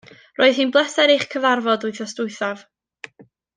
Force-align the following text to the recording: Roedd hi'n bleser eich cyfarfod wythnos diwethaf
Roedd 0.39 0.55
hi'n 0.59 0.71
bleser 0.77 1.13
eich 1.17 1.27
cyfarfod 1.35 1.87
wythnos 1.89 2.19
diwethaf 2.21 2.67